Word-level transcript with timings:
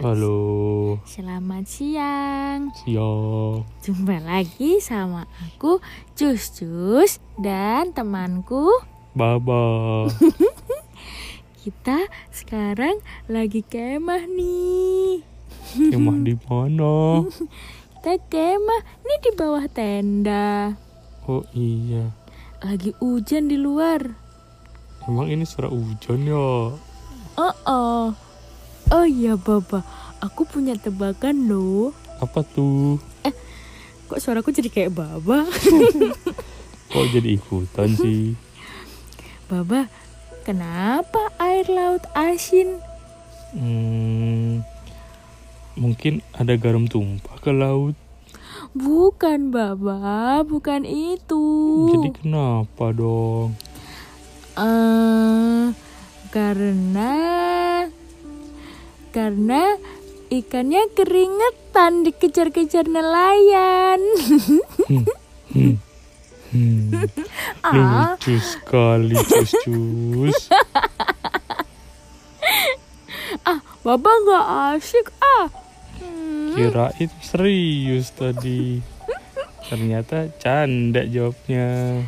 Halo, 0.00 0.96
Selamat 1.04 1.68
siang. 1.68 2.72
siang. 2.72 3.68
Jumpa 3.84 4.16
lagi 4.24 4.80
sama 4.80 5.28
aku 5.44 5.76
Cus 6.16 6.56
Cus 6.56 7.20
dan 7.36 7.92
temanku. 7.92 8.80
Baba. 9.12 10.08
Kita 11.60 12.08
sekarang 12.32 12.96
lagi 13.28 13.60
kemah 13.60 14.24
nih. 14.24 15.20
Kemah 15.92 16.16
di 16.32 16.34
mana? 16.48 17.20
Kita 18.00 18.16
kemah 18.24 19.04
nih 19.04 19.18
di 19.20 19.30
bawah 19.36 19.68
tenda. 19.68 20.80
Oh 21.28 21.44
iya. 21.52 22.08
Lagi 22.64 22.96
hujan 23.04 23.52
di 23.52 23.60
luar. 23.60 24.00
Emang 25.04 25.28
ini 25.28 25.44
suara 25.44 25.68
hujan 25.68 26.24
ya? 26.24 26.72
Oh 27.36 27.54
oh. 27.68 28.29
Oh 28.90 29.06
iya 29.06 29.38
Baba, 29.38 29.86
aku 30.18 30.42
punya 30.42 30.74
tebakan 30.74 31.46
loh. 31.46 31.94
Apa 32.18 32.42
tuh? 32.42 32.98
Kok 34.10 34.18
suaraku 34.18 34.50
jadi 34.50 34.66
kayak 34.66 34.98
Baba? 34.98 35.46
Kok 36.90 37.06
jadi 37.14 37.38
ikutan 37.38 37.94
sih? 37.94 38.34
Baba, 39.46 39.86
kenapa 40.42 41.30
air 41.38 41.70
laut 41.70 42.02
asin? 42.18 42.82
Hmm, 43.54 44.66
mungkin 45.78 46.26
ada 46.34 46.58
garam 46.58 46.90
tumpah 46.90 47.38
ke 47.38 47.54
laut. 47.54 47.94
Bukan 48.74 49.54
Baba, 49.54 50.42
bukan 50.42 50.82
itu. 50.82 51.46
Jadi 51.94 52.10
kenapa 52.26 52.90
dong? 52.90 53.54
Eh, 54.58 55.70
karena 56.34 57.14
karena 59.10 59.76
ikannya 60.30 60.86
keringetan 60.94 62.06
dikejar-kejar 62.06 62.86
nelayan. 62.86 64.00
Hmm. 65.50 65.76
Hmm. 66.50 66.90
ah, 67.66 68.14
Lucu 68.18 68.38
sekali, 68.38 69.14
cus-cus. 69.18 70.50
Baba 73.80 74.10
nggak 74.12 74.46
asik 74.76 75.08
ah. 75.18 75.48
Hmm, 75.98 76.52
Kirain 76.52 77.10
serius 77.24 78.12
tadi. 78.12 78.78
Ternyata 79.66 80.28
canda 80.36 81.06
jawabnya. 81.06 82.02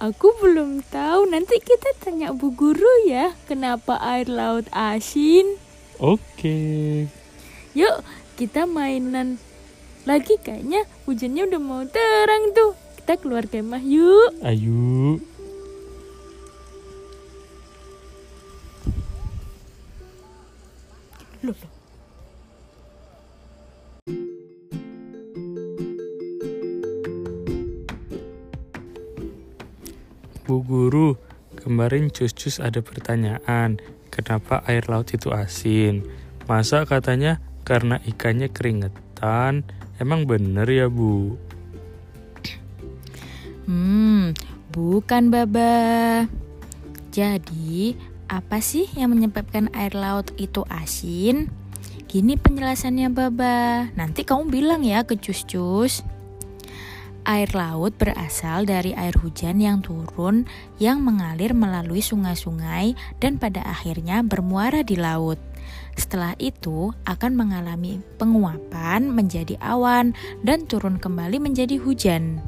aku 0.00 0.32
belum 0.42 0.82
tahu. 0.90 1.30
Nanti 1.30 1.60
kita 1.60 1.94
tanya 2.02 2.34
Bu 2.34 2.50
Guru 2.52 3.06
ya, 3.06 3.32
kenapa 3.46 4.00
air 4.02 4.26
laut 4.26 4.66
asin? 4.74 5.60
Oke. 6.04 7.08
Yuk, 7.72 8.04
kita 8.36 8.68
mainan 8.68 9.40
lagi 10.04 10.36
kayaknya 10.36 10.84
hujannya 11.08 11.48
udah 11.48 11.60
mau 11.64 11.80
terang 11.88 12.52
tuh. 12.52 12.76
Kita 13.00 13.16
keluar 13.16 13.48
kemah 13.48 13.80
yuk. 13.80 14.36
Ayo. 14.44 15.16
Loh, 21.40 21.56
loh. 21.56 21.72
Bu 30.44 30.60
Guru, 30.60 31.16
kemarin 31.56 32.12
cus-cus 32.12 32.60
ada 32.60 32.84
pertanyaan, 32.84 33.80
kenapa 34.14 34.62
air 34.70 34.86
laut 34.86 35.10
itu 35.10 35.34
asin? 35.34 36.06
Masa 36.46 36.86
katanya 36.86 37.42
karena 37.66 37.98
ikannya 38.06 38.46
keringetan? 38.54 39.66
Emang 39.98 40.22
bener 40.30 40.70
ya 40.70 40.86
Bu? 40.86 41.34
Hmm, 43.66 44.36
bukan 44.70 45.34
Baba. 45.34 46.24
Jadi, 47.10 47.98
apa 48.30 48.62
sih 48.62 48.86
yang 48.94 49.16
menyebabkan 49.16 49.72
air 49.74 49.96
laut 49.96 50.30
itu 50.38 50.62
asin? 50.70 51.50
Gini 52.06 52.38
penjelasannya 52.38 53.10
Baba. 53.10 53.90
Nanti 53.98 54.22
kamu 54.22 54.46
bilang 54.46 54.82
ya 54.86 55.02
ke 55.02 55.18
cus-cus. 55.18 56.06
Air 57.24 57.56
laut 57.56 57.96
berasal 57.96 58.68
dari 58.68 58.92
air 58.92 59.16
hujan 59.16 59.56
yang 59.56 59.80
turun 59.80 60.44
yang 60.76 61.00
mengalir 61.00 61.56
melalui 61.56 62.04
sungai-sungai 62.04 62.92
dan 63.16 63.40
pada 63.40 63.64
akhirnya 63.64 64.20
bermuara 64.20 64.84
di 64.84 65.00
laut. 65.00 65.40
Setelah 65.96 66.36
itu 66.36 66.92
akan 67.08 67.32
mengalami 67.32 68.04
penguapan 68.20 69.08
menjadi 69.08 69.56
awan 69.64 70.12
dan 70.44 70.68
turun 70.68 71.00
kembali 71.00 71.40
menjadi 71.40 71.80
hujan. 71.80 72.44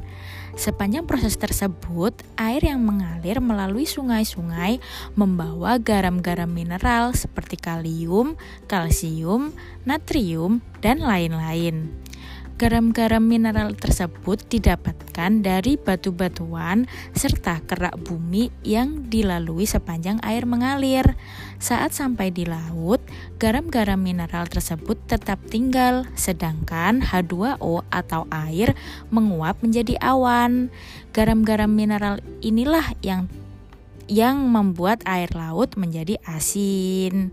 Sepanjang 0.53 1.09
proses 1.09 1.37
tersebut, 1.41 2.13
air 2.37 2.61
yang 2.61 2.81
mengalir 2.81 3.41
melalui 3.41 3.89
sungai-sungai 3.89 4.77
membawa 5.17 5.81
garam-garam 5.81 6.49
mineral 6.49 7.17
seperti 7.17 7.57
kalium, 7.57 8.37
kalsium, 8.69 9.57
natrium, 9.89 10.61
dan 10.81 11.01
lain-lain. 11.01 11.93
Garam-garam 12.57 13.21
mineral 13.21 13.77
tersebut 13.77 14.41
didapatkan 14.49 15.45
dari 15.45 15.77
batu-batuan 15.77 16.89
serta 17.13 17.61
kerak 17.61 18.01
bumi 18.01 18.49
yang 18.65 19.05
dilalui 19.13 19.69
sepanjang 19.69 20.17
air 20.25 20.49
mengalir. 20.49 21.05
Saat 21.61 21.93
sampai 21.93 22.33
di 22.33 22.49
laut, 22.49 22.97
garam-garam 23.37 24.01
mineral 24.01 24.49
tersebut 24.49 24.97
tetap 25.05 25.37
tinggal, 25.53 26.09
sedangkan 26.17 27.05
H2O 27.05 27.85
atau 27.93 28.25
air 28.33 28.73
menguap 29.13 29.61
menjadi 29.61 29.93
awan. 30.01 30.73
Garam-garam 31.13 31.69
mineral 31.69 32.25
inilah 32.41 32.89
yang 33.05 33.29
yang 34.09 34.49
membuat 34.49 35.05
air 35.05 35.29
laut 35.37 35.77
menjadi 35.77 36.17
asin. 36.25 37.29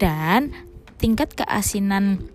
Dan 0.00 0.56
tingkat 0.96 1.36
keasinan 1.36 2.32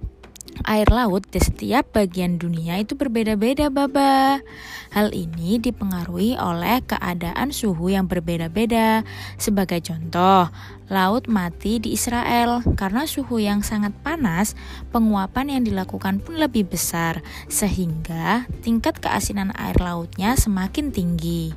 air 0.66 0.88
laut 0.92 1.28
di 1.30 1.38
setiap 1.38 1.96
bagian 1.96 2.42
dunia 2.42 2.80
itu 2.82 2.98
berbeda-beda, 2.98 3.72
Baba. 3.72 4.42
Hal 4.90 5.14
ini 5.14 5.62
dipengaruhi 5.62 6.34
oleh 6.36 6.82
keadaan 6.84 7.54
suhu 7.54 7.94
yang 7.94 8.10
berbeda-beda. 8.10 9.06
Sebagai 9.38 9.80
contoh, 9.86 10.50
laut 10.90 11.30
mati 11.30 11.78
di 11.78 11.94
Israel 11.94 12.66
karena 12.74 13.06
suhu 13.06 13.38
yang 13.38 13.62
sangat 13.62 13.94
panas, 14.02 14.58
penguapan 14.90 15.60
yang 15.60 15.64
dilakukan 15.64 16.20
pun 16.26 16.42
lebih 16.42 16.66
besar 16.66 17.22
sehingga 17.46 18.50
tingkat 18.66 18.98
keasinan 18.98 19.54
air 19.54 19.78
lautnya 19.78 20.34
semakin 20.34 20.90
tinggi. 20.90 21.54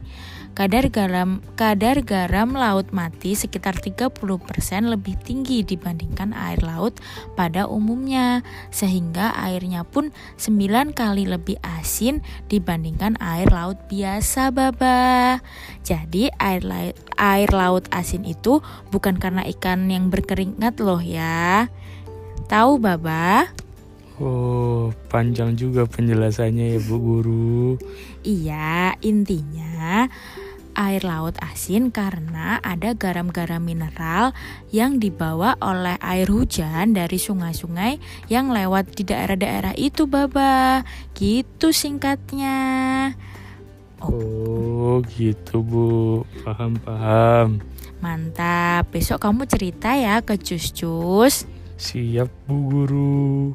Kadar 0.53 0.93
garam 0.93 1.41
kadar 1.57 2.05
garam 2.05 2.53
laut 2.53 2.93
mati 2.93 3.33
sekitar 3.33 3.81
30% 3.81 4.13
lebih 4.85 5.17
tinggi 5.25 5.65
dibandingkan 5.65 6.37
air 6.37 6.61
laut 6.61 7.01
pada 7.33 7.65
umumnya 7.65 8.45
sehingga 8.69 9.33
airnya 9.33 9.81
pun 9.89 10.13
9 10.37 10.93
kali 10.93 11.25
lebih 11.25 11.57
asin 11.65 12.21
dibandingkan 12.53 13.17
air 13.17 13.49
laut 13.49 13.81
biasa 13.89 14.53
Baba. 14.53 15.41
Jadi 15.81 16.29
air 16.37 16.61
laut 16.61 17.01
air 17.17 17.49
laut 17.49 17.89
asin 17.89 18.29
itu 18.29 18.61
bukan 18.93 19.17
karena 19.17 19.49
ikan 19.57 19.89
yang 19.89 20.13
berkeringat 20.13 20.85
loh 20.85 21.01
ya. 21.01 21.73
Tahu 22.53 22.77
Baba? 22.77 23.49
Oh, 24.21 24.93
panjang 25.09 25.57
juga 25.57 25.89
penjelasannya 25.89 26.77
ya 26.77 26.81
Bu 26.85 26.97
Guru. 27.01 27.81
Iya, 28.27 28.93
intinya 29.01 30.11
air 30.73 31.05
laut 31.05 31.37
asin 31.45 31.93
karena 31.93 32.57
ada 32.65 32.97
garam-garam 32.97 33.61
mineral 33.61 34.33
yang 34.73 34.97
dibawa 34.97 35.57
oleh 35.61 36.01
air 36.01 36.29
hujan 36.33 36.97
dari 36.97 37.21
sungai-sungai 37.21 38.01
yang 38.33 38.49
lewat 38.53 38.97
di 38.97 39.05
daerah-daerah 39.05 39.77
itu, 39.77 40.09
Baba. 40.09 40.85
Gitu 41.13 41.73
singkatnya. 41.73 43.13
Oh, 44.03 44.99
gitu 45.15 45.63
Bu. 45.63 45.89
Paham-paham. 46.43 47.63
Mantap. 48.03 48.91
Besok 48.91 49.23
kamu 49.23 49.47
cerita 49.47 49.95
ya 49.95 50.19
ke 50.25 50.35
Cus-Cus. 50.35 51.47
Siap 51.79 52.29
Bu 52.49 52.57
Guru. 52.67 53.55